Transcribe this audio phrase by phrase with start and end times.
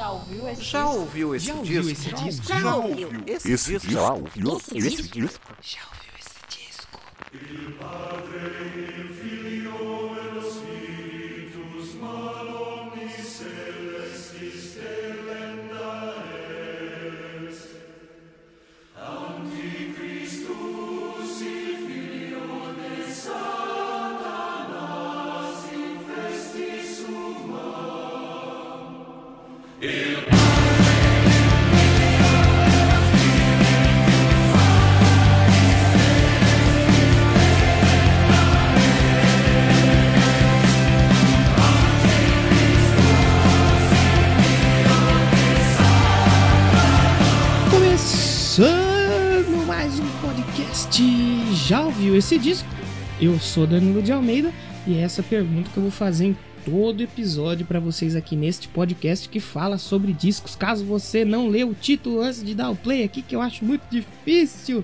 [0.00, 0.98] Já ouviu esse Já disco?
[0.98, 1.60] ouviu esse Já disco?
[1.60, 2.46] ouviu esse disco?
[2.46, 3.90] Já ouviu esse Esse disco?
[3.92, 5.20] já ouviu Esse esse disco?
[5.20, 5.56] disco?
[5.60, 7.00] Já ouviu esse disco?
[52.00, 52.66] Ouviu esse disco?
[53.20, 54.50] Eu sou Danilo de Almeida
[54.86, 58.68] e é essa pergunta que eu vou fazer em todo episódio para vocês aqui neste
[58.68, 60.56] podcast que fala sobre discos.
[60.56, 63.66] Caso você não lê o título antes de dar o play aqui, que eu acho
[63.66, 64.82] muito difícil.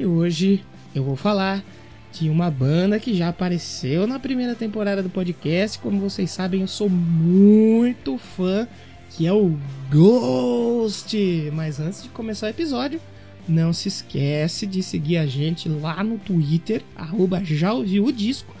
[0.00, 1.62] E hoje eu vou falar
[2.10, 5.78] de uma banda que já apareceu na primeira temporada do podcast.
[5.80, 8.66] Como vocês sabem, eu sou muito fã,
[9.10, 9.54] que é o
[9.90, 11.14] Ghost.
[11.52, 12.98] Mas antes de começar o episódio,
[13.48, 18.54] não se esquece de seguir a gente lá no Twitter, arroba já ouviu o disco,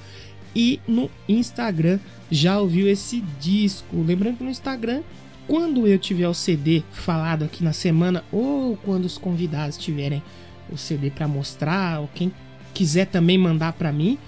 [0.54, 1.98] e no Instagram,
[2.30, 4.02] já ouviu esse disco.
[4.02, 5.02] Lembrando que no Instagram,
[5.46, 10.22] quando eu tiver o CD falado aqui na semana, ou quando os convidados tiverem
[10.70, 12.32] o CD para mostrar, ou quem
[12.74, 14.18] quiser também mandar para mim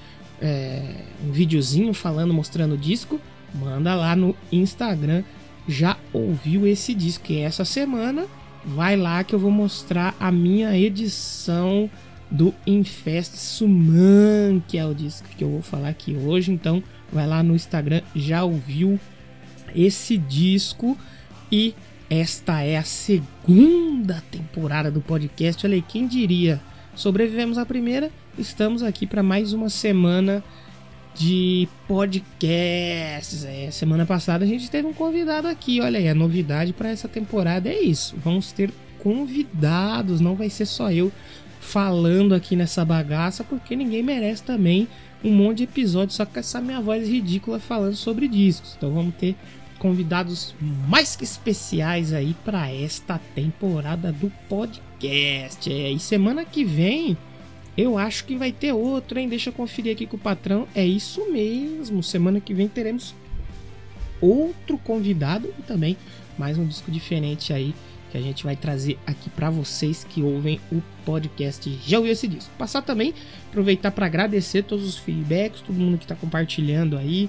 [0.41, 3.21] é, um videozinho falando, mostrando o disco,
[3.55, 5.23] manda lá no Instagram.
[5.67, 7.33] Já ouviu esse disco?
[7.33, 8.27] E essa semana
[8.65, 11.91] vai lá que eu vou mostrar a minha edição
[12.31, 16.51] do Infest Suman, que é o disco que eu vou falar aqui hoje.
[16.51, 18.99] Então, vai lá no Instagram, já ouviu
[19.75, 20.97] esse disco
[21.51, 21.75] e
[22.09, 25.67] esta é a segunda temporada do podcast.
[25.67, 26.61] Olha aí, quem diria?
[26.95, 30.43] Sobrevivemos à primeira, estamos aqui para mais uma semana
[31.15, 33.45] de podcasts.
[33.45, 35.81] É, semana passada a gente teve um convidado aqui.
[35.81, 38.15] Olha aí, a novidade para essa temporada é isso.
[38.23, 41.13] Vamos ter convidados, não vai ser só eu
[41.61, 44.89] falando aqui nessa bagaça, porque ninguém merece também
[45.23, 48.75] um monte de episódios só com essa minha voz ridícula falando sobre discos.
[48.77, 49.35] Então vamos ter
[49.79, 50.55] convidados
[50.89, 55.71] mais que especiais aí para esta temporada do podcast.
[55.71, 57.17] É, e semana que vem
[57.77, 59.29] eu acho que vai ter outro, hein?
[59.29, 60.69] Deixa eu conferir aqui com o patrão.
[60.75, 62.03] É isso mesmo.
[62.03, 63.15] Semana que vem teremos
[64.21, 65.97] outro convidado e também
[66.39, 67.75] mais um disco diferente aí
[68.11, 71.81] que a gente vai trazer aqui para vocês que ouvem o podcast.
[71.85, 72.53] Já ouviu esse disco?
[72.57, 73.13] Passar também,
[73.49, 77.29] aproveitar para agradecer todos os feedbacks, todo mundo que está compartilhando aí.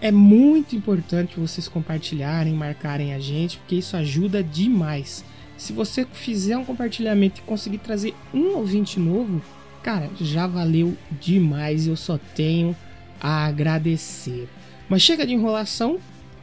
[0.00, 5.24] É muito importante vocês compartilharem, marcarem a gente, porque isso ajuda demais.
[5.56, 9.42] Se você fizer um compartilhamento e conseguir trazer um ouvinte novo,
[9.84, 11.86] cara, já valeu demais.
[11.86, 12.74] Eu só tenho
[13.20, 14.48] a agradecer.
[14.88, 15.98] Mas chega de enrolação,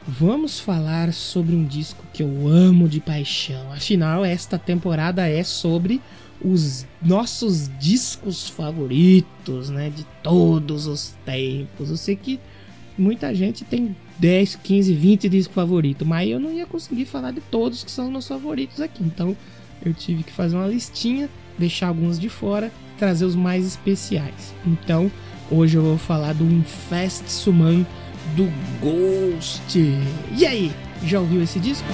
[0.06, 3.72] vamos falar sobre um disco que eu amo de paixão.
[3.72, 6.00] Afinal, esta temporada é sobre
[6.40, 11.90] os nossos discos favoritos, né, de todos os tempos.
[11.90, 12.40] Eu sei que
[12.96, 17.40] muita gente tem 10, 15, 20 discos favoritos, mas eu não ia conseguir falar de
[17.40, 19.02] todos que são meus favoritos aqui.
[19.02, 19.36] Então,
[19.84, 21.28] eu tive que fazer uma listinha,
[21.58, 24.54] deixar alguns de fora, trazer os mais especiais.
[24.64, 25.10] Então,
[25.50, 27.84] hoje eu vou falar do Infest Suman
[28.36, 28.48] do
[28.80, 29.76] Ghost.
[30.38, 31.88] E aí, já ouviu esse disco?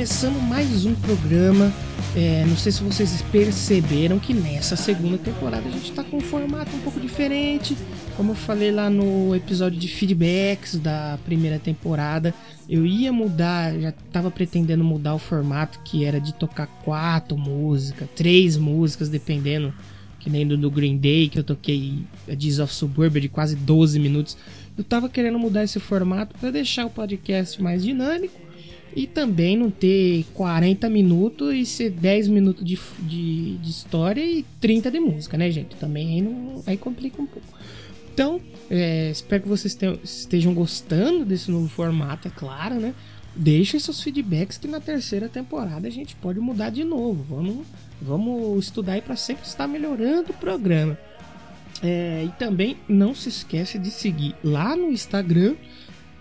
[0.00, 1.70] Começando mais um programa.
[2.16, 6.22] É, não sei se vocês perceberam que nessa segunda temporada a gente tá com um
[6.22, 7.76] formato um pouco diferente.
[8.16, 12.34] Como eu falei lá no episódio de feedbacks da primeira temporada,
[12.66, 18.08] eu ia mudar, já tava pretendendo mudar o formato que era de tocar quatro músicas,
[18.16, 19.70] três músicas, dependendo,
[20.18, 23.54] que nem do, do Green Day, que eu toquei a Diz of Suburbia de quase
[23.54, 24.34] 12 minutos.
[24.78, 28.48] Eu tava querendo mudar esse formato para deixar o podcast mais dinâmico
[28.94, 34.44] e também não ter 40 minutos e ser 10 minutos de, de, de história e
[34.60, 35.76] 30 de música, né, gente?
[35.76, 37.46] Também aí, não, aí complica um pouco.
[38.12, 38.40] Então,
[38.70, 42.94] é, espero que vocês tenham- estejam gostando desse novo formato, é claro, né?
[43.34, 47.24] deixem seus feedbacks que na terceira temporada a gente pode mudar de novo.
[47.28, 47.66] Vamos,
[48.02, 50.98] vamos estudar aí para sempre estar melhorando o programa.
[51.82, 55.54] É, e também não se esquece de seguir lá no Instagram,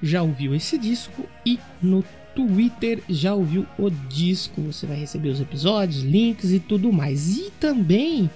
[0.01, 2.04] já ouviu esse disco, e no
[2.35, 4.61] Twitter, já ouviu o disco.
[4.61, 7.37] Você vai receber os episódios, links e tudo mais.
[7.37, 8.29] E também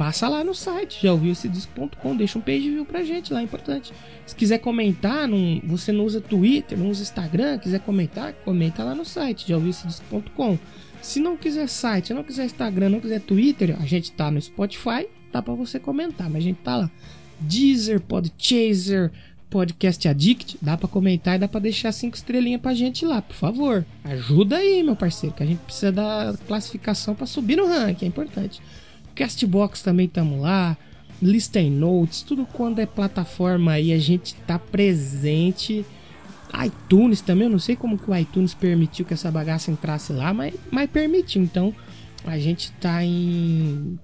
[0.00, 3.40] passa lá no site, já ouviu esse disco.com, deixa um page view pra gente lá,
[3.40, 3.92] é importante.
[4.24, 8.94] Se quiser comentar, não, você não usa Twitter, não usa Instagram, quiser comentar, comenta lá
[8.94, 10.58] no site, já ouviu esse disco.com.
[11.02, 15.06] Se não quiser site, não quiser Instagram, não quiser Twitter, a gente tá no Spotify,
[15.30, 16.90] dá para você comentar, mas a gente tá lá.
[17.38, 19.12] Deezer, Podchaser,
[19.50, 23.34] Podcast Addict, dá para comentar e dá para deixar cinco estrelinhas pra gente lá, por
[23.34, 23.84] favor.
[24.04, 28.08] Ajuda aí, meu parceiro, que a gente precisa da classificação para subir no ranking, é
[28.08, 28.62] importante.
[29.14, 30.76] Castbox também estamos lá.
[31.20, 35.84] Listen Notes, tudo quando é plataforma aí a gente tá presente.
[36.64, 40.32] iTunes também, eu não sei como que o iTunes permitiu que essa bagaça entrasse lá,
[40.32, 41.42] mas, mas permitiu.
[41.42, 41.74] Então
[42.24, 43.98] a gente tá em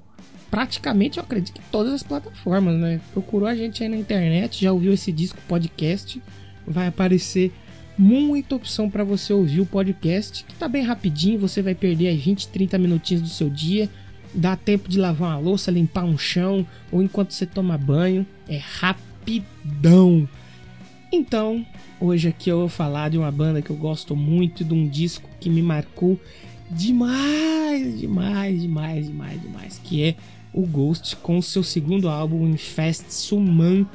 [0.50, 3.00] praticamente, eu acredito que todas as plataformas, né?
[3.12, 6.22] Procurou a gente aí na internet, já ouviu esse disco podcast,
[6.66, 7.52] vai aparecer
[7.98, 12.16] muita opção para você ouvir o podcast, que tá bem rapidinho, você vai perder aí
[12.16, 13.88] 20, 30 minutinhos do seu dia,
[14.34, 18.58] dá tempo de lavar uma louça, limpar um chão, ou enquanto você toma banho, é
[18.58, 20.28] rapidão.
[21.10, 21.64] Então,
[22.00, 25.28] hoje aqui eu vou falar de uma banda que eu gosto muito, de um disco
[25.40, 26.20] que me marcou
[26.70, 30.16] demais, demais, demais, demais, demais, que é
[30.56, 33.86] o Ghost com seu segundo álbum Infest Suman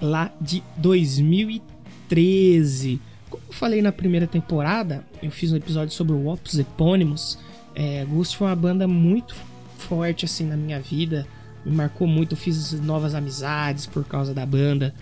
[0.00, 2.98] lá de 2013.
[3.28, 7.38] Como eu falei na primeira temporada, eu fiz um episódio sobre o Opus Epônimos.
[7.74, 9.36] É, Ghost foi uma banda muito
[9.76, 11.26] forte assim na minha vida,
[11.64, 12.32] me marcou muito.
[12.32, 14.94] Eu fiz novas amizades por causa da banda.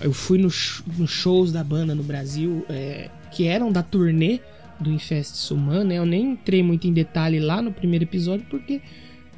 [0.00, 4.40] Eu fui nos no shows da banda no Brasil, é, que eram da turnê
[4.80, 5.94] do Infest Suman, né?
[5.94, 8.82] Eu nem entrei muito em detalhe lá no primeiro episódio porque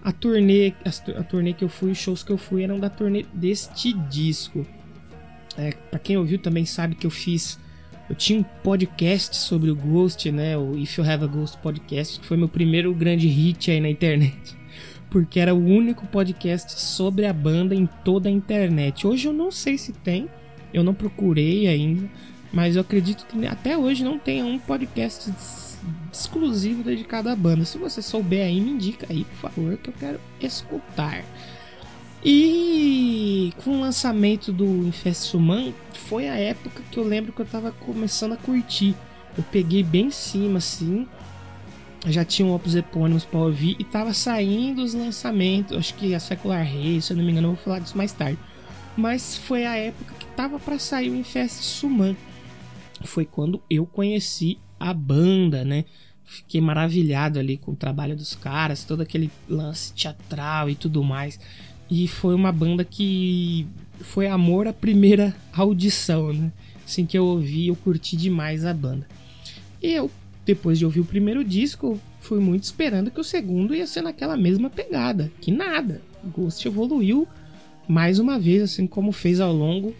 [0.02, 2.88] a turnê, a, a turnê que eu fui, os shows que eu fui eram da
[2.88, 4.66] turnê deste disco.
[5.56, 7.58] É, para quem ouviu também sabe que eu fiz,
[8.08, 10.56] eu tinha um podcast sobre o Ghost, né?
[10.56, 13.90] O If You Have a Ghost podcast, que foi meu primeiro grande hit aí na
[13.90, 14.56] internet,
[15.10, 19.06] porque era o único podcast sobre a banda em toda a internet.
[19.06, 20.28] Hoje eu não sei se tem,
[20.72, 22.08] eu não procurei ainda,
[22.52, 25.30] mas eu acredito que até hoje não tenha um podcast
[26.12, 27.64] exclusivo dedicado à banda.
[27.64, 31.24] Se você souber aí, me indica aí, por favor, que eu quero escutar.
[32.24, 37.46] E com o lançamento do Infest Human, foi a época que eu lembro que eu
[37.46, 38.94] tava começando a curtir.
[39.36, 41.06] Eu peguei bem em cima, assim.
[42.06, 45.76] Já tinha um Opus Epônimos pra ouvir e tava saindo os lançamentos.
[45.76, 48.12] Acho que a Secular Rei, se eu não me engano, eu vou falar disso mais
[48.12, 48.38] tarde.
[48.96, 52.16] Mas foi a época que tava para sair o Infest Suman.
[53.04, 55.84] Foi quando eu conheci a banda, né?
[56.24, 61.38] Fiquei maravilhado ali com o trabalho dos caras, todo aquele lance teatral e tudo mais.
[61.90, 63.66] E foi uma banda que
[64.00, 66.50] foi amor à primeira audição, né?
[66.84, 69.06] Assim que eu ouvi, eu curti demais a banda.
[69.82, 70.10] E eu,
[70.46, 74.36] depois de ouvir o primeiro disco, fui muito esperando que o segundo ia ser naquela
[74.36, 75.30] mesma pegada.
[75.40, 76.00] Que nada.
[76.24, 77.26] Ghost evoluiu
[77.88, 79.94] mais uma vez, assim como fez ao longo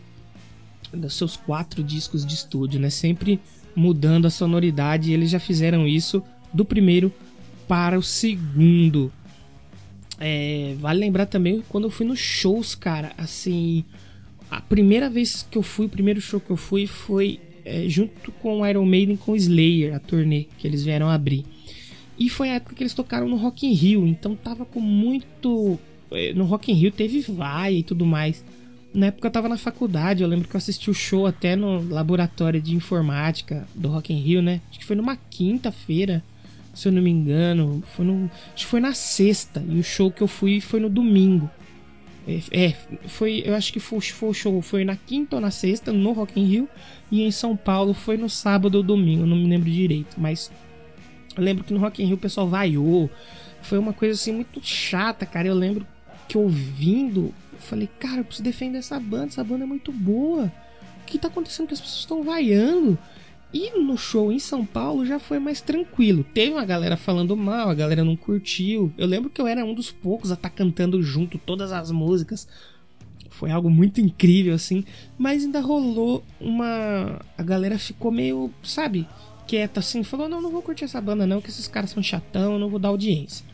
[0.92, 2.90] dos seus quatro discos de estúdio, né?
[2.90, 3.40] Sempre
[3.74, 5.12] mudando a sonoridade.
[5.12, 6.22] Eles já fizeram isso
[6.52, 7.12] do primeiro
[7.68, 9.12] para o segundo.
[10.18, 13.12] É, vale lembrar também quando eu fui nos shows, cara.
[13.16, 13.84] Assim,
[14.50, 18.32] a primeira vez que eu fui, o primeiro show que eu fui foi é, junto
[18.32, 21.44] com Iron Maiden com Slayer, a turnê que eles vieram abrir.
[22.18, 25.78] E foi a época que eles tocaram no Rock in Rio, então tava com muito.
[26.10, 28.44] É, no Rock in Rio teve vai e tudo mais.
[28.92, 31.88] Na época eu tava na faculdade, eu lembro que eu assisti o show até no
[31.88, 34.60] laboratório de informática do Rock in Rio, né?
[34.68, 36.24] Acho que foi numa quinta-feira,
[36.74, 37.84] se eu não me engano.
[37.94, 40.90] Foi no, acho que foi na sexta, e o show que eu fui foi no
[40.90, 41.48] domingo.
[42.26, 45.52] É, é foi, eu acho que foi, foi o show, foi na quinta ou na
[45.52, 46.68] sexta, no Rock in Rio,
[47.12, 50.50] e em São Paulo foi no sábado ou domingo, não me lembro direito, mas
[51.36, 53.08] eu lembro que no Rock in Rio o pessoal vaiou.
[53.62, 55.46] Foi uma coisa assim muito chata, cara.
[55.46, 55.86] Eu lembro
[56.28, 60.52] que ouvindo falei, cara, eu preciso defender essa banda, essa banda é muito boa.
[61.02, 62.98] O que tá acontecendo que as pessoas estão vaiando?
[63.52, 66.24] E no show em São Paulo já foi mais tranquilo.
[66.32, 68.92] Teve uma galera falando mal, a galera não curtiu.
[68.96, 71.90] Eu lembro que eu era um dos poucos a estar tá cantando junto todas as
[71.90, 72.46] músicas.
[73.28, 74.84] Foi algo muito incrível, assim.
[75.18, 77.20] Mas ainda rolou uma.
[77.36, 79.08] A galera ficou meio, sabe,
[79.48, 80.04] quieta assim.
[80.04, 82.78] Falou: não, não vou curtir essa banda, não, que esses caras são chatão, não vou
[82.78, 83.44] dar audiência.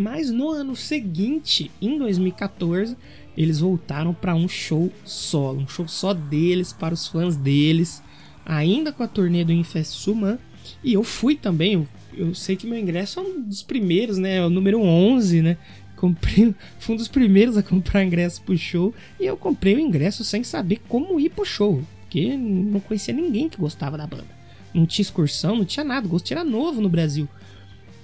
[0.00, 2.96] Mas no ano seguinte, em 2014,
[3.36, 8.02] eles voltaram para um show solo, um show só deles, para os fãs deles.
[8.46, 10.38] ainda com a turnê do Infest Suman.
[10.82, 14.36] E eu fui também, eu, sei que meu ingresso é um dos primeiros, né?
[14.36, 15.58] É o número 11, né?
[15.96, 18.94] Comprei, fui um dos primeiros a comprar ingresso pro show.
[19.20, 21.82] E eu comprei o ingresso sem saber como ir pro show.
[22.00, 24.40] Porque não conhecia ninguém que gostava da banda.
[24.72, 26.06] Não tinha excursão, não tinha nada.
[26.06, 27.28] O Ghost era novo no Brasil.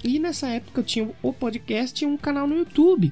[0.07, 3.11] E nessa época eu tinha o podcast e um canal no YouTube.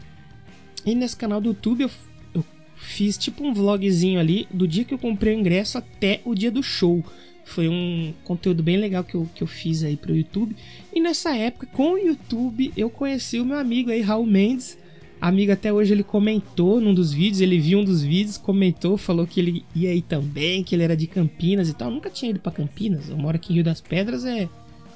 [0.86, 1.92] E nesse canal do YouTube eu,
[2.34, 2.44] eu
[2.78, 6.50] fiz tipo um vlogzinho ali do dia que eu comprei o ingresso até o dia
[6.50, 7.04] do show.
[7.44, 10.56] Foi um conteúdo bem legal que eu, que eu fiz aí pro YouTube.
[10.94, 14.78] E nessa época, com o YouTube, eu conheci o meu amigo aí, Raul Mendes.
[15.20, 19.26] Amigo até hoje ele comentou num dos vídeos, ele viu um dos vídeos, comentou, falou
[19.26, 21.90] que ele ia aí também, que ele era de Campinas e tal.
[21.90, 23.10] Eu nunca tinha ido para Campinas.
[23.10, 24.48] Eu moro aqui em Rio das Pedras, é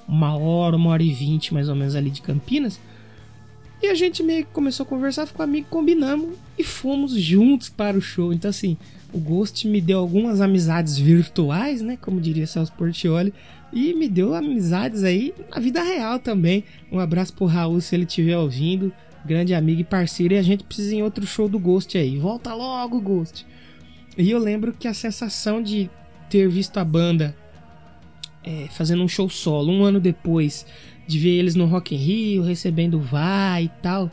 [0.10, 2.80] uma hora, uma hora e vinte mais ou menos ali de Campinas.
[3.82, 7.98] E a gente meio que começou a conversar, ficou amigo, combinamos e fomos juntos para
[7.98, 8.34] o show.
[8.34, 8.75] Então, assim,
[9.13, 11.98] o Ghost me deu algumas amizades virtuais, né?
[12.01, 13.34] Como diria Celso Portioli.
[13.72, 16.66] E me deu amizades aí na vida real também.
[16.92, 18.92] Um abraço pro Raul se ele estiver ouvindo.
[19.24, 20.34] Grande amigo e parceiro.
[20.34, 22.18] E a gente precisa em outro show do Ghost aí.
[22.18, 23.46] Volta logo, Ghost.
[24.18, 25.89] E eu lembro que a sensação de
[26.30, 27.34] ter visto a banda
[28.43, 30.65] é, fazendo um show solo um ano depois
[31.08, 34.12] de ver eles no Rock in Rio, recebendo Vai e tal.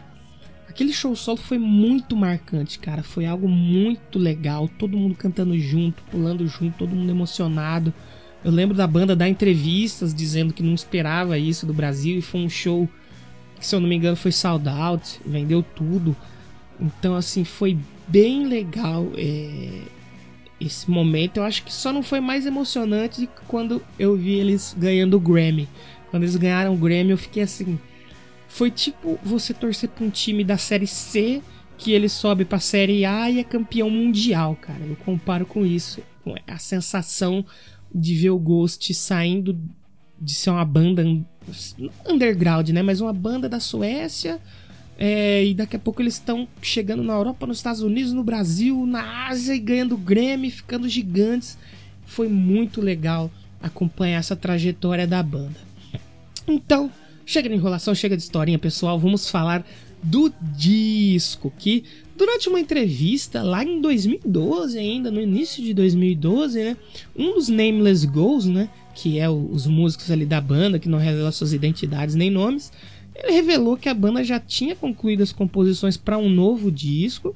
[0.68, 3.02] Aquele show solo foi muito marcante, cara.
[3.02, 4.68] Foi algo muito legal.
[4.78, 7.92] Todo mundo cantando junto, pulando junto, todo mundo emocionado.
[8.44, 12.40] Eu lembro da banda dar entrevistas dizendo que não esperava isso do Brasil e foi
[12.40, 12.88] um show
[13.58, 16.16] que, se eu não me engano, foi sold out, vendeu tudo.
[16.80, 19.80] Então, assim, foi bem legal é,
[20.60, 21.38] esse momento.
[21.38, 25.68] Eu acho que só não foi mais emocionante quando eu vi eles ganhando o Grammy.
[26.10, 27.78] Quando eles ganharam o Grammy, eu fiquei assim.
[28.48, 31.42] Foi tipo você torcer pra um time da série C
[31.76, 34.84] que ele sobe pra série A e é campeão mundial, cara.
[34.84, 36.00] Eu comparo com isso.
[36.46, 37.44] A sensação
[37.94, 39.58] de ver o Ghost saindo
[40.18, 41.04] de ser uma banda
[42.08, 42.82] underground, né?
[42.82, 44.40] Mas uma banda da Suécia.
[44.98, 48.86] É, e daqui a pouco eles estão chegando na Europa, nos Estados Unidos, no Brasil,
[48.86, 51.58] na Ásia e ganhando Grammy, ficando gigantes.
[52.06, 55.56] Foi muito legal acompanhar essa trajetória da banda.
[56.48, 56.90] Então,
[57.26, 58.98] chega de enrolação, chega de historinha, pessoal.
[58.98, 59.66] Vamos falar
[60.02, 61.84] do disco que
[62.16, 66.76] durante uma entrevista lá em 2012 ainda, no início de 2012, né,
[67.14, 70.98] um dos Nameless Goals, né, que é o, os músicos ali da banda que não
[70.98, 72.72] revelam suas identidades nem nomes,
[73.22, 77.34] ele revelou que a banda já tinha concluído as composições para um novo disco,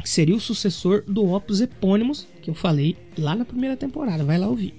[0.00, 4.38] que seria o sucessor do Opus Epônimos, que eu falei lá na primeira temporada, vai
[4.38, 4.74] lá ouvir.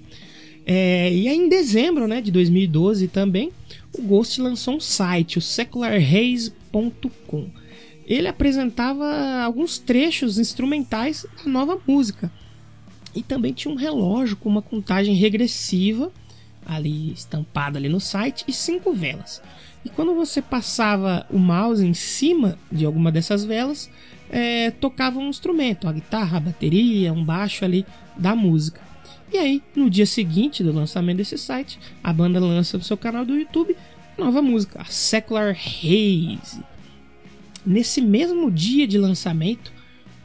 [0.66, 3.52] É, e aí em dezembro né, de 2012 também,
[3.92, 7.48] o Ghost lançou um site, o secularhaze.com.
[8.06, 12.30] Ele apresentava alguns trechos instrumentais da nova música.
[13.14, 16.10] E também tinha um relógio com uma contagem regressiva
[16.66, 19.40] ali estampada ali no site e cinco velas.
[19.84, 23.90] E quando você passava o mouse em cima de alguma dessas velas,
[24.30, 27.84] é, tocava um instrumento, a guitarra, a bateria, um baixo ali
[28.16, 28.80] da música.
[29.32, 33.24] E aí, no dia seguinte do lançamento desse site, a banda lança no seu canal
[33.24, 33.76] do YouTube
[34.16, 36.62] nova música, a Secular Haze.
[37.66, 39.72] Nesse mesmo dia de lançamento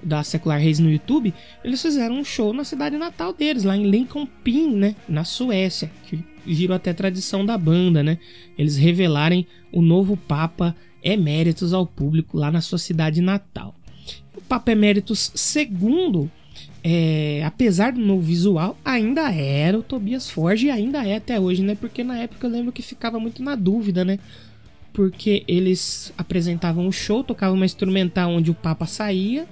[0.01, 3.89] da Secular Haze no YouTube, eles fizeram um show na cidade natal deles, lá em
[3.89, 8.17] Linköping, né, na Suécia, que virou até tradição da banda, né?
[8.57, 13.75] Eles revelarem o novo Papa Eméritos ao público lá na sua cidade natal.
[14.35, 16.29] O Papa Eméritos II
[16.83, 21.61] é, apesar do novo visual, ainda era o Tobias Forge e ainda é até hoje,
[21.61, 21.75] né?
[21.75, 24.17] Porque na época eu lembro que ficava muito na dúvida, né?
[24.93, 29.45] Porque eles apresentavam um show, tocavam uma instrumental onde o Papa saía,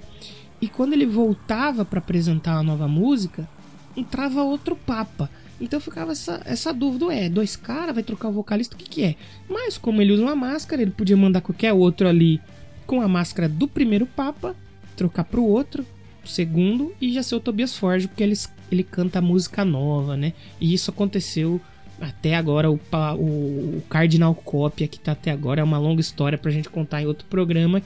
[0.60, 3.48] e quando ele voltava para apresentar uma nova música,
[3.96, 5.30] entrava outro Papa.
[5.60, 9.04] Então ficava essa, essa dúvida: é, dois caras, vai trocar o vocalista, o que, que
[9.04, 9.16] é?
[9.48, 12.40] Mas como ele usa uma máscara, ele podia mandar qualquer outro ali
[12.86, 14.54] com a máscara do primeiro Papa,
[14.96, 15.84] trocar pro outro,
[16.24, 18.34] segundo e já ser o Tobias Forge, porque ele,
[18.70, 20.32] ele canta música nova, né?
[20.60, 21.60] E isso aconteceu
[22.00, 22.70] até agora.
[22.70, 22.80] O,
[23.16, 27.02] o, o Cardinal Cópia, que tá até agora, é uma longa história pra gente contar
[27.02, 27.82] em outro programa.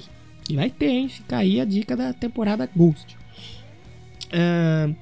[0.53, 1.09] Que, vai ter, hein?
[1.09, 3.17] Fica aí a dica da temporada Ghost.
[4.27, 4.95] Uh,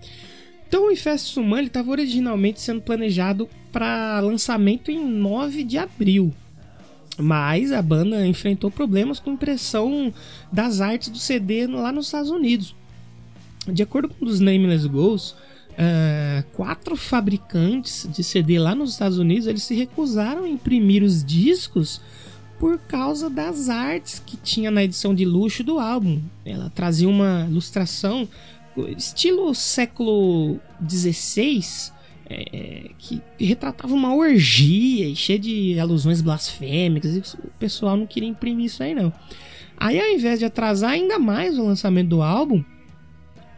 [0.68, 6.32] então o Infest Suman estava originalmente sendo planejado para lançamento em 9 de abril.
[7.18, 10.14] Mas a banda enfrentou problemas com impressão
[10.52, 12.76] das artes do CD lá nos Estados Unidos.
[13.66, 15.32] De acordo com os Nameless Goals,
[15.70, 21.24] uh, quatro fabricantes de CD lá nos Estados Unidos eles se recusaram a imprimir os
[21.24, 22.00] discos
[22.60, 26.20] por causa das artes que tinha na edição de luxo do álbum.
[26.44, 28.28] Ela trazia uma ilustração
[28.98, 31.90] estilo século XVI,
[32.28, 37.16] é, que retratava uma orgia e cheia de alusões blasfêmicas.
[37.16, 39.10] E o pessoal não queria imprimir isso aí, não.
[39.78, 42.62] Aí, ao invés de atrasar ainda mais o lançamento do álbum,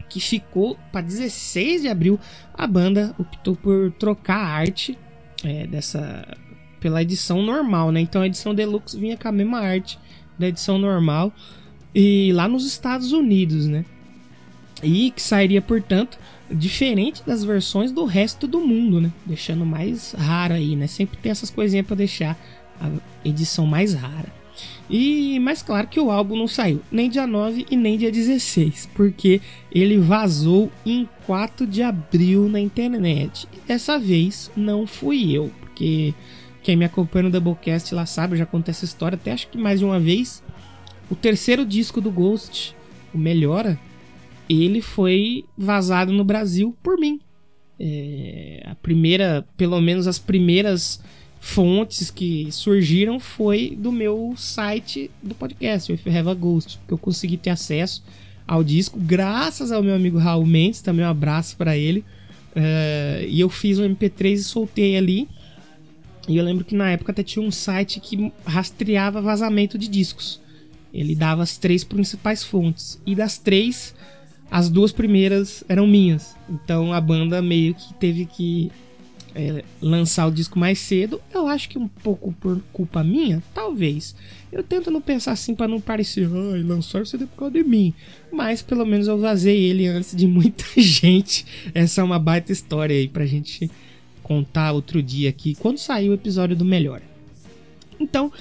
[0.09, 2.17] que ficou para 16 de abril,
[2.53, 4.97] a banda optou por trocar a arte
[5.43, 6.25] é, dessa
[6.83, 8.01] pela edição normal, né?
[8.01, 9.97] Então a edição deluxe vinha com a mesma arte
[10.37, 11.31] da edição normal
[11.95, 13.85] e lá nos Estados Unidos, né?
[14.83, 16.19] E que sairia, portanto,
[16.51, 19.13] diferente das versões do resto do mundo, né?
[19.25, 20.85] Deixando mais raro aí, né?
[20.87, 22.37] Sempre tem essas coisinhas para deixar
[22.81, 22.89] a
[23.23, 24.27] edição mais rara.
[24.89, 28.89] E mais claro que o álbum não saiu nem dia 9 e nem dia 16,
[28.93, 29.39] porque
[29.71, 33.47] ele vazou em 4 de abril na internet.
[33.53, 36.13] E dessa vez não fui eu, porque
[36.63, 39.57] quem me acompanha no Doublecast lá sabe, eu já contei essa história até acho que
[39.57, 40.41] mais de uma vez.
[41.11, 42.75] O terceiro disco do Ghost,
[43.13, 43.77] o Melhora,
[44.49, 47.19] ele foi vazado no Brasil por mim.
[47.79, 51.03] É, a primeira, pelo menos as primeiras
[51.39, 56.93] fontes que surgiram foi do meu site do podcast, o If Have a Ghost, porque
[56.93, 58.01] eu consegui ter acesso
[58.47, 62.05] ao disco graças ao meu amigo Raul Mendes, também um abraço para ele.
[62.55, 65.27] Uh, e eu fiz um MP3 e soltei ali.
[66.27, 70.39] E eu lembro que na época até tinha um site que rastreava vazamento de discos.
[70.93, 73.01] Ele dava as três principais fontes.
[73.05, 73.93] E das três,
[74.49, 76.35] as duas primeiras eram minhas.
[76.49, 78.71] Então a banda meio que teve que
[79.35, 84.15] é, lançar o disco mais cedo, eu acho que um pouco por culpa minha, talvez.
[84.51, 87.53] Eu tento não pensar assim para não parecer, ai, ah, lançar o CD por causa
[87.53, 87.93] de mim.
[88.31, 91.45] Mas pelo menos eu vazei ele antes de muita gente.
[91.73, 93.69] Essa é uma baita história aí pra gente
[94.23, 97.01] contar outro dia aqui, quando sair o episódio do Melhor.
[97.99, 98.31] Então,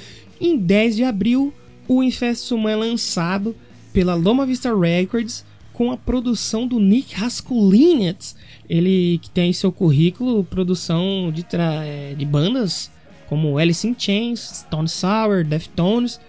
[0.41, 1.53] em 10 de abril,
[1.87, 3.55] o Infest é lançado
[3.93, 8.37] pela Loma Vista Records com a produção do Nick Raskulinets,
[8.69, 12.91] ele que tem em seu currículo produção de, é, de bandas
[13.29, 16.21] como Alice in Chains, Stone Sour, Deftones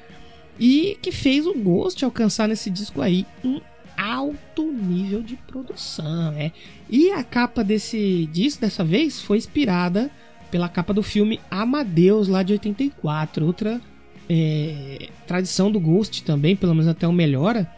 [0.60, 3.60] e que fez o Ghost alcançar nesse disco aí um
[4.04, 6.52] alto nível de produção, né?
[6.90, 10.12] E a capa desse disco dessa vez foi inspirada
[10.52, 13.82] pela capa do filme Amadeus lá de 84, outra
[14.30, 17.72] é, tradição do Ghost também, pelo menos até o Melhora,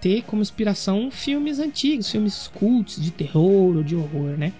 [0.00, 4.52] ter como inspiração filmes antigos, filmes cults de terror ou de horror, né?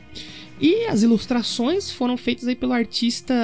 [0.60, 3.34] E as ilustrações foram feitas aí pelo artista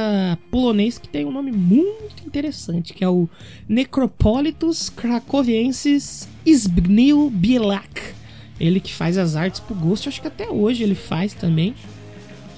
[0.51, 3.29] polonês que tem um nome muito interessante, que é o
[3.69, 8.15] Necropolitus Krakowiensis Zbigniew Bielak.
[8.59, 11.75] Ele que faz as artes pro Ghost, acho que até hoje ele faz também.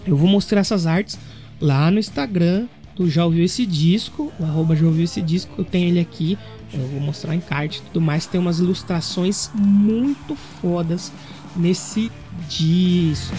[0.07, 1.19] Eu vou mostrar essas artes
[1.61, 5.65] lá no Instagram do Já Ouviu Esse Disco, o arroba Já Ouviu Esse Disco, eu
[5.65, 6.39] tenho ele aqui
[6.73, 8.27] eu vou mostrar em card e tudo mais.
[8.27, 11.13] Tem umas ilustrações muito fodas
[11.57, 12.11] nesse
[12.49, 13.35] disco.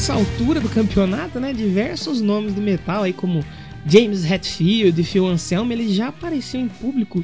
[0.00, 3.44] Essa altura do campeonato, né, diversos nomes do metal aí como
[3.84, 7.22] James Hetfield e Phil Anselmo eles já apareciam em público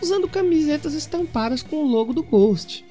[0.00, 2.84] usando camisetas estampadas com o logo do Ghost.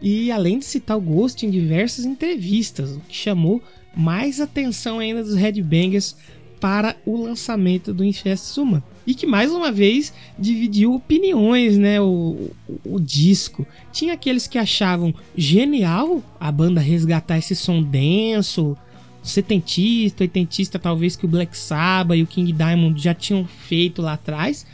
[0.00, 3.62] E além de citar o Ghost em diversas entrevistas, o que chamou
[3.94, 6.16] mais atenção ainda dos headbangers
[6.60, 8.84] para o lançamento do Infest Suma.
[9.06, 12.00] E que mais uma vez dividiu opiniões, né?
[12.00, 13.66] O, o, o, disco.
[13.90, 18.76] Tinha aqueles que achavam genial a banda resgatar esse som denso,
[19.22, 24.12] setentista, oitentista, talvez que o Black Sabbath e o King Diamond já tinham feito lá
[24.12, 24.66] atrás,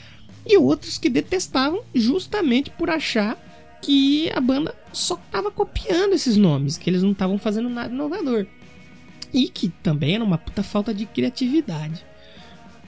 [0.45, 3.41] e outros que detestavam justamente por achar
[3.83, 8.47] que a banda só estava copiando esses nomes, que eles não estavam fazendo nada inovador.
[9.37, 12.03] E que também era uma puta falta de criatividade.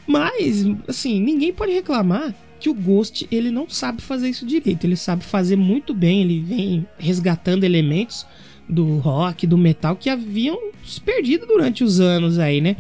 [0.06, 4.84] Mas, assim, ninguém pode reclamar que o Ghost ele não sabe fazer isso direito.
[4.84, 8.26] Ele sabe fazer muito bem, ele vem resgatando elementos
[8.66, 12.76] do rock, do metal que haviam se perdido durante os anos aí, né?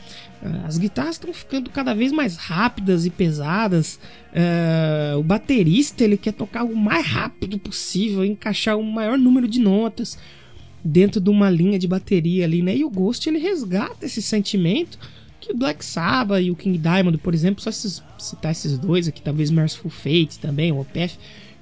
[0.66, 4.00] As guitarras estão ficando cada vez mais rápidas e pesadas.
[4.32, 9.60] Uh, o baterista ele quer tocar o mais rápido possível, encaixar o maior número de
[9.60, 10.18] notas
[10.84, 12.76] dentro de uma linha de bateria ali, né?
[12.76, 14.98] E o Ghost ele resgata esse sentimento
[15.40, 19.22] que o Black Sabbath e o King Diamond, por exemplo, só citar esses dois aqui,
[19.22, 21.12] talvez Merciful Fate também, o Opeth,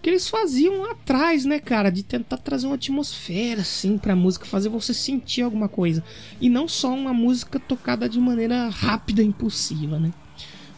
[0.00, 1.90] que eles faziam atrás, né, cara?
[1.90, 6.02] De tentar trazer uma atmosfera, assim, pra música, fazer você sentir alguma coisa.
[6.40, 10.12] E não só uma música tocada de maneira rápida e impulsiva, né?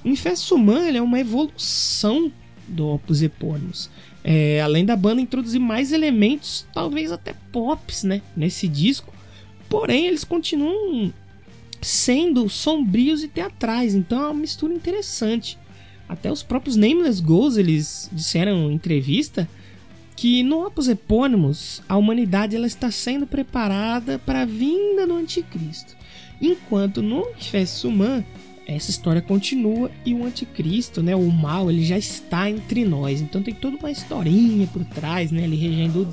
[0.05, 2.33] O Infest Human é uma evolução
[2.67, 3.91] do Opus Epônimos.
[4.31, 9.11] É, além da banda introduzir mais elementos, talvez até pops, né, nesse disco,
[9.71, 11.11] porém eles continuam
[11.81, 15.59] sendo sombrios e teatrais, então é uma mistura interessante.
[16.07, 19.49] Até os próprios Nameless Goals eles disseram em entrevista
[20.15, 25.97] que no Opus Epônimos a humanidade ela está sendo preparada para a vinda do anticristo,
[26.39, 28.23] enquanto no Manifesto Human
[28.69, 33.23] essa história continua e o anticristo, né, o mal, ele já está entre nós.
[33.23, 36.07] Então tem toda uma historinha por trás, né, ele regendo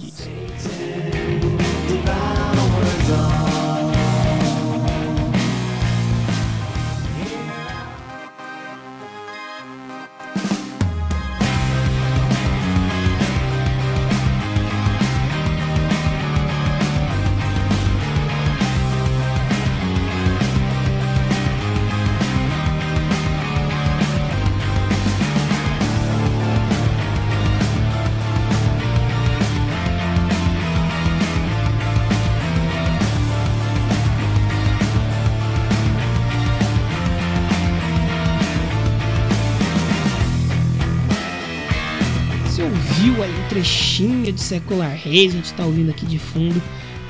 [42.66, 43.50] o disco.
[43.50, 46.62] trechinho de Secular Reis, a gente tá ouvindo aqui de fundo,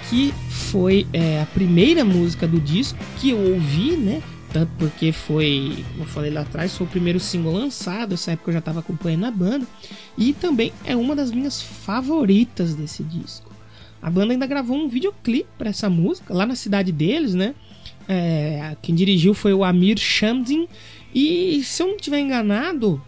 [0.10, 4.22] que foi é, a primeira música do disco que eu ouvi, né?
[4.52, 8.50] Tanto porque foi, como eu falei lá atrás, foi o primeiro single lançado, essa época
[8.50, 9.65] eu já estava acompanhando a banda,
[10.18, 13.52] e também é uma das minhas favoritas desse disco.
[14.02, 17.56] A banda ainda gravou um videoclipe para essa música, lá na cidade deles, né?
[18.08, 20.68] É, quem dirigiu foi o Amir Shamdin,
[21.13, 23.02] e se eu não estiver enganado,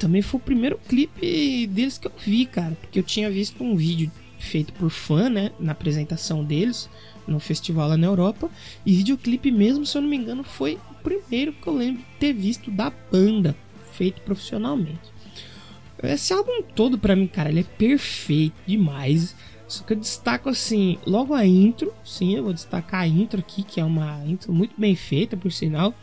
[0.00, 2.74] também foi o primeiro clipe deles que eu vi, cara.
[2.80, 5.52] Porque eu tinha visto um vídeo feito por fã, né?
[5.60, 6.88] Na apresentação deles
[7.28, 8.50] no festival lá na Europa.
[8.84, 12.18] E videoclipe mesmo, se eu não me engano, foi o primeiro que eu lembro de
[12.18, 13.54] ter visto da banda,
[13.92, 15.12] feito profissionalmente.
[16.02, 19.36] Esse álbum todo, para mim, cara, ele é perfeito demais.
[19.68, 23.62] Só que eu destaco assim, logo a intro, sim, eu vou destacar a intro aqui,
[23.62, 25.94] que é uma intro muito bem feita, por sinal,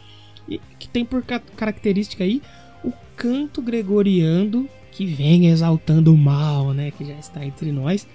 [0.48, 2.42] e que tem por característica aí
[3.18, 8.08] canto gregoriano que vem exaltando o mal, né, que já está entre nós.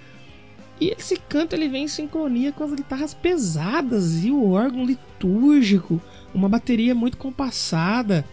[0.81, 6.01] E esse canto ele vem em sincronia com as guitarras pesadas e o órgão litúrgico,
[6.33, 8.25] uma bateria muito compassada.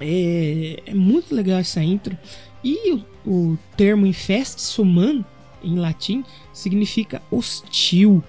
[0.00, 2.16] É, é muito legal essa intro.
[2.62, 5.24] E o, o termo infestis humano
[5.62, 8.22] em latim significa hostil.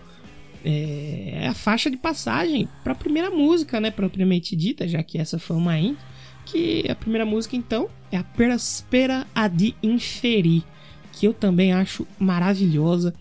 [0.65, 5.17] É, é a faixa de passagem para a primeira música, né, propriamente dita, já que
[5.17, 6.09] essa foi uma intro
[6.51, 10.63] que a primeira música, então, é a Peraspera ad Inferi,
[11.11, 13.13] que eu também acho maravilhosa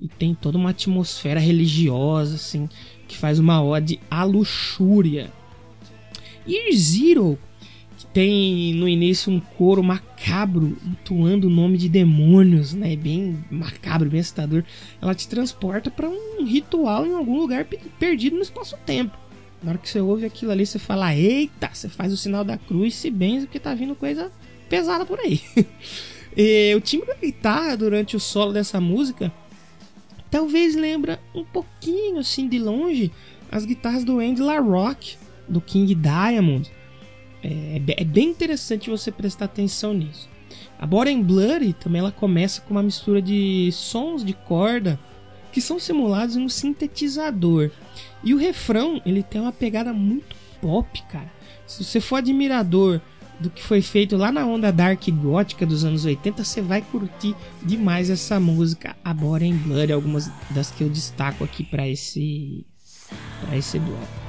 [0.00, 2.68] e tem toda uma atmosfera religiosa, assim,
[3.08, 5.32] que faz uma ode à luxúria.
[6.46, 7.38] E Zero,
[7.98, 12.94] que tem no início um coro macabro, entoando o nome de demônios, né?
[12.94, 14.62] Bem macabro, bem assustador.
[15.00, 17.66] Ela te transporta para um ritual em algum lugar
[17.98, 19.25] perdido no espaço-tempo.
[19.66, 22.56] Na hora que você ouve aquilo ali, você fala: Eita, você faz o sinal da
[22.56, 24.30] cruz, se benze, porque tá vindo coisa
[24.68, 25.42] pesada por aí.
[26.36, 29.32] e, o timbre da guitarra durante o solo dessa música
[30.30, 33.10] talvez lembra um pouquinho assim de longe
[33.50, 35.16] as guitarras do Andy LaRock,
[35.48, 36.70] do King Diamond.
[37.42, 40.28] É, é bem interessante você prestar atenção nisso.
[40.78, 44.96] A Body Bloody também ela começa com uma mistura de sons de corda
[45.56, 47.70] que são simulados no sintetizador.
[48.22, 51.32] E o refrão, ele tem uma pegada muito pop, cara.
[51.66, 53.00] Se você for admirador
[53.40, 57.34] do que foi feito lá na onda dark gótica dos anos 80, você vai curtir
[57.62, 62.66] demais essa música A Body Blood, algumas das que eu destaco aqui para esse
[63.40, 64.25] para esse bloco.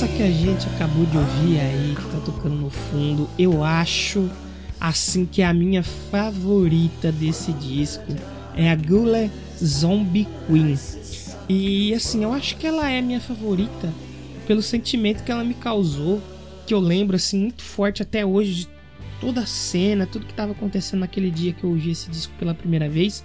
[0.00, 4.30] Essa que a gente acabou de ouvir aí, que tá tocando no fundo, eu acho
[4.80, 8.10] assim que é a minha favorita desse disco
[8.56, 9.30] é a Gule
[9.62, 10.78] Zombie Queen.
[11.50, 13.92] E assim, eu acho que ela é minha favorita
[14.46, 16.22] pelo sentimento que ela me causou,
[16.66, 18.68] que eu lembro assim muito forte até hoje de
[19.20, 22.54] toda a cena, tudo que estava acontecendo naquele dia que eu ouvi esse disco pela
[22.54, 23.22] primeira vez.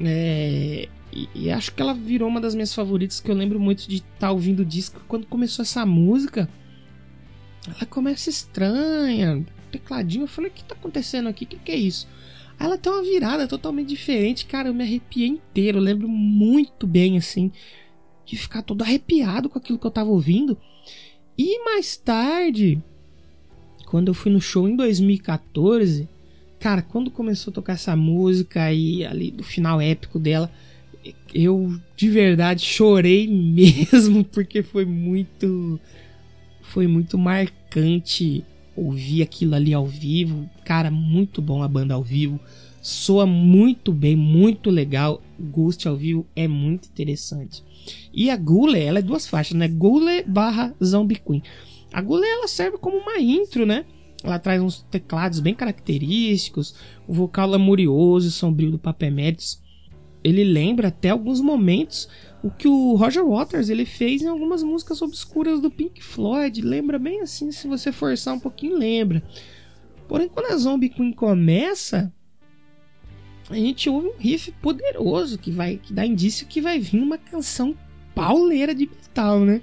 [0.00, 3.88] É, e, e, acho que ela virou uma das minhas favoritas, que eu lembro muito
[3.88, 6.46] de estar tá ouvindo o disco quando começou essa música.
[7.66, 10.24] ela começa estranha, tecladinho.
[10.24, 11.44] Eu falei: o que tá acontecendo aqui?
[11.44, 12.06] O que, que é isso?
[12.58, 14.68] Aí ela tem uma virada totalmente diferente, cara.
[14.68, 15.78] Eu me arrepiei inteiro.
[15.78, 17.50] Eu lembro muito bem, assim,
[18.26, 20.58] de ficar todo arrepiado com aquilo que eu tava ouvindo.
[21.38, 22.82] E mais tarde,
[23.86, 26.08] quando eu fui no show em 2014,
[26.58, 30.50] cara, quando começou a tocar essa música e ali do final épico dela,
[31.34, 35.78] eu de verdade chorei mesmo porque foi muito
[36.62, 38.44] foi muito marcante
[38.76, 40.48] ouvir aquilo ali ao vivo.
[40.64, 42.38] Cara, muito bom a banda ao vivo.
[42.82, 45.22] Soa muito bem, muito legal.
[45.38, 47.64] Ghost ao vivo é muito interessante.
[48.12, 49.66] E a Gule, ela é duas faixas, né?
[49.66, 51.42] Gule barra Zombie Queen.
[51.92, 53.84] A Gule, ela serve como uma intro, né?
[54.22, 56.74] Ela traz uns teclados bem característicos,
[57.06, 59.60] o vocal lamurioso e sombrio do Papemedes.
[60.22, 62.08] Ele lembra até alguns momentos
[62.42, 66.60] o que o Roger Waters ele fez em algumas músicas obscuras do Pink Floyd.
[66.62, 69.22] Lembra bem assim, se você forçar um pouquinho, lembra.
[70.08, 72.12] Porém, quando a Zombie Queen começa,
[73.50, 77.18] a gente ouve um riff poderoso que vai que dá indício que vai vir uma
[77.18, 77.76] canção
[78.14, 79.60] pauleira de metal, né?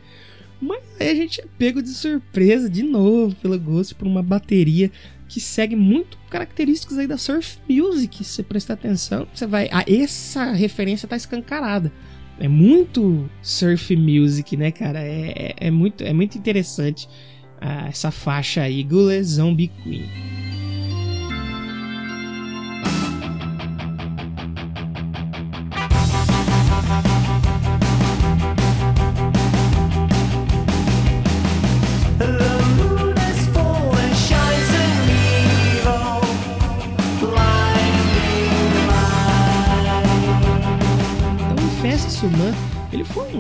[0.62, 4.90] Mas aí a gente é pego de surpresa de novo pelo gosto por uma bateria
[5.34, 8.24] que segue muito características aí da surf music.
[8.24, 9.68] Se você prestar atenção, você vai.
[9.72, 11.92] Ah, essa referência tá escancarada.
[12.40, 15.00] É muito surf music, né, cara?
[15.00, 17.10] É, é, é muito, é muito interessante
[17.60, 20.53] ah, essa faixa aí, Gule Zombie Queen.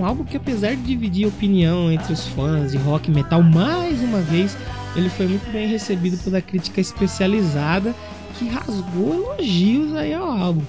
[0.03, 4.01] Um álbum que apesar de dividir opinião entre os fãs de rock e metal, mais
[4.01, 4.55] uma vez,
[4.97, 7.95] ele foi muito bem recebido pela crítica especializada,
[8.37, 10.61] que rasgou elogios aí ao álbum.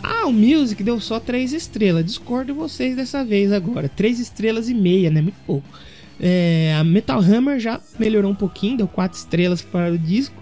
[0.00, 2.04] Ah, o Music deu só 3 estrelas.
[2.04, 3.88] Discordo vocês dessa vez agora.
[3.88, 5.20] 3 estrelas e meia, né?
[5.20, 5.66] Muito pouco.
[6.20, 10.36] É, a Metal Hammer já melhorou um pouquinho, deu 4 estrelas para o disco.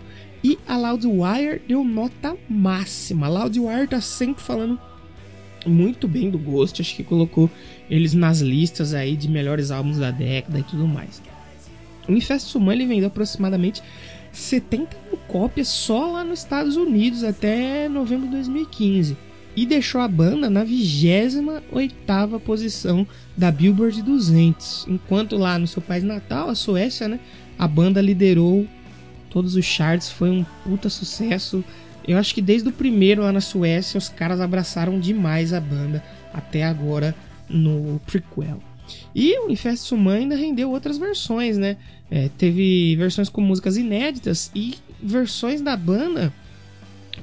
[0.45, 3.27] E a Loudwire deu nota máxima.
[3.27, 4.79] A Loudwire tá sempre falando
[5.67, 7.51] muito bem do Ghost, acho que colocou
[7.91, 11.23] eles nas listas aí de melhores álbuns da década e tudo mais.
[12.09, 13.83] O Infest Suman ele vendeu aproximadamente
[14.33, 19.17] 70 mil cópias só lá nos Estados Unidos até novembro de 2015
[19.57, 26.05] e deixou a banda na 28ª posição da Billboard 200, enquanto lá no seu país
[26.05, 27.19] natal, a Suécia, né,
[27.59, 28.67] a banda liderou
[29.31, 31.65] todos os charts, foi um puta sucesso,
[32.07, 36.03] eu acho que desde o primeiro lá na Suécia os caras abraçaram demais a banda
[36.33, 37.15] até agora
[37.49, 38.61] no prequel.
[39.15, 41.77] E o Infest Suman ainda rendeu outras versões, né?
[42.11, 46.33] É, teve versões com músicas inéditas e versões da banda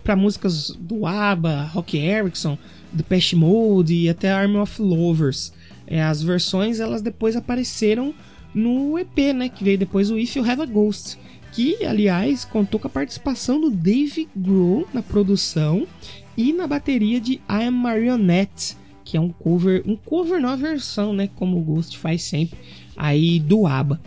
[0.04, 2.58] para músicas do ABBA, Rock Erickson,
[2.91, 5.54] Depeche Mode e até Army of Lovers.
[5.88, 8.13] É, as versões elas depois apareceram
[8.54, 9.48] no EP, né?
[9.48, 11.17] Que veio depois o If You Have a Ghost
[11.53, 15.87] que aliás contou com a participação do Dave Grohl na produção
[16.35, 21.13] e na bateria de I Am Marionette, que é um cover, um cover nova versão,
[21.13, 22.57] né, como o Ghost faz sempre,
[22.97, 24.01] aí do ABBA.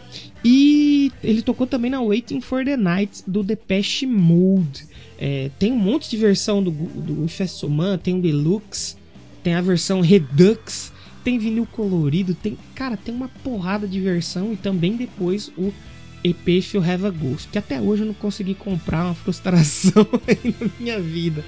[0.44, 4.86] E ele tocou também na Waiting for the Night do Depeche Mode.
[5.18, 8.96] É, tem um monte de versão do, do Fessoman, tem o Deluxe,
[9.42, 14.56] tem a versão Redux, tem vinil colorido, tem, cara, tem uma porrada de versão e
[14.56, 15.72] também depois o
[16.24, 20.06] EP If You Have a Ghost, que até hoje eu não consegui comprar, uma frustração
[20.26, 21.44] aí na minha vida.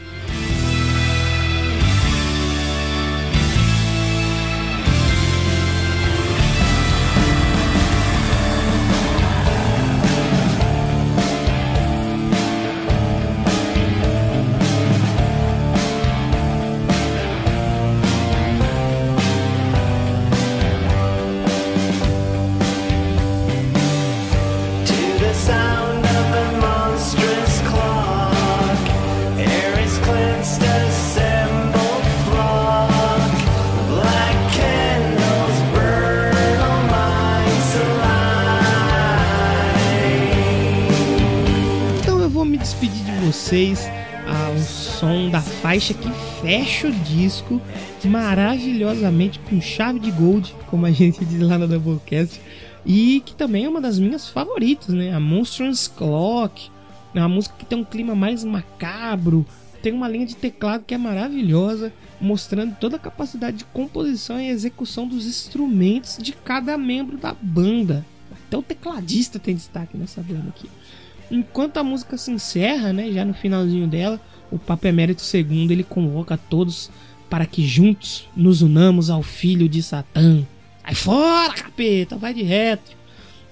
[43.69, 43.91] Vocês
[44.27, 47.61] ao som da faixa que fecha o disco
[48.05, 52.41] maravilhosamente com chave de gold, como a gente diz lá no Doublecast,
[52.87, 55.13] e que também é uma das minhas favoritas, né?
[55.13, 56.71] A Monstrous Clock,
[57.15, 59.45] é uma música que tem um clima mais macabro,
[59.83, 64.49] tem uma linha de teclado que é maravilhosa, mostrando toda a capacidade de composição e
[64.49, 68.05] execução dos instrumentos de cada membro da banda.
[68.31, 70.69] Até o tecladista tem destaque nessa banda aqui.
[71.31, 75.85] Enquanto a música se encerra, né, já no finalzinho dela, o Papa Emérito II ele
[75.85, 76.91] convoca todos
[77.29, 80.47] para que juntos nos unamos ao filho de Satã.
[80.83, 82.97] Sai fora, capeta, vai de reto.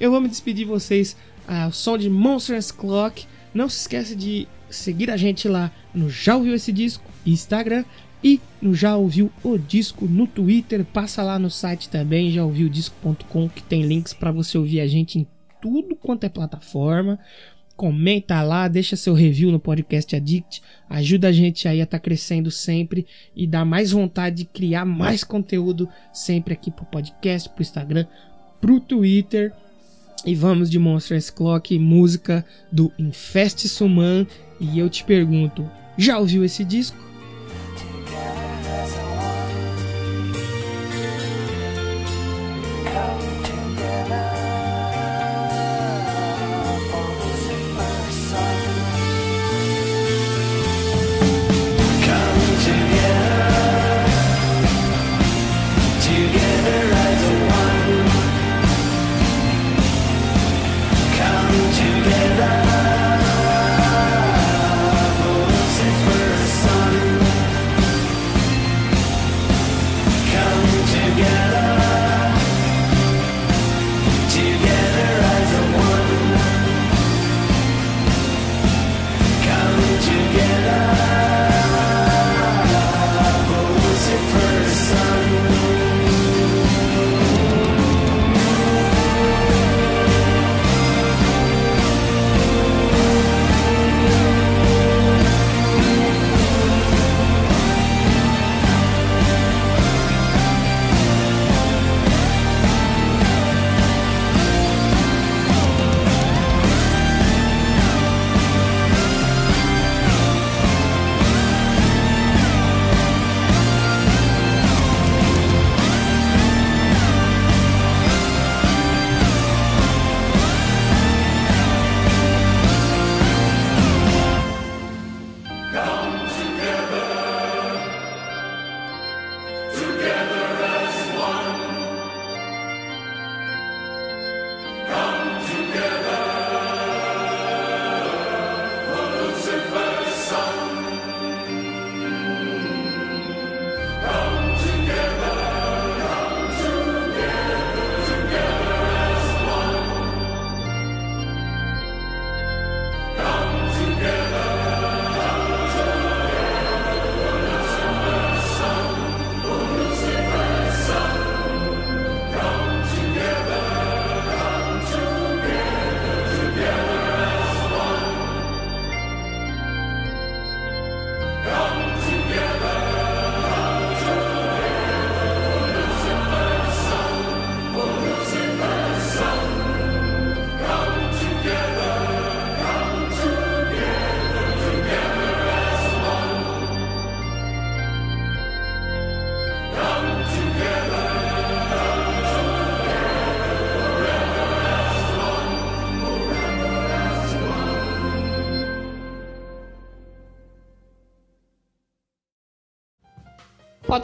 [0.01, 3.27] Eu vou me despedir de vocês ao som de Monsters Clock.
[3.53, 7.85] Não se esqueça de seguir a gente lá no Já Ouviu Esse Disco, Instagram
[8.25, 10.85] e no Já Ouviu o Disco no Twitter.
[10.85, 15.27] Passa lá no site também, jaouviudisco.com, que tem links para você ouvir a gente em
[15.61, 17.19] tudo quanto é plataforma
[17.77, 22.03] comenta lá, deixa seu review no podcast Addict, ajuda a gente aí a estar tá
[22.03, 27.63] crescendo sempre e dá mais vontade de criar mais conteúdo sempre aqui pro podcast, pro
[27.63, 28.07] Instagram,
[28.61, 29.53] pro Twitter.
[30.25, 34.27] E vamos de Monsters Clock, música do Infest Suman.
[34.59, 37.06] E eu te pergunto, já ouviu esse disco?